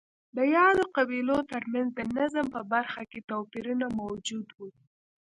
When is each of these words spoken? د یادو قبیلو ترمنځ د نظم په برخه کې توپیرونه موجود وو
د 0.37 0.39
یادو 0.55 0.83
قبیلو 0.97 1.37
ترمنځ 1.51 1.89
د 1.95 1.99
نظم 2.17 2.45
په 2.55 2.61
برخه 2.73 3.01
کې 3.11 3.19
توپیرونه 3.29 3.85
موجود 3.99 4.47
وو 4.57 4.69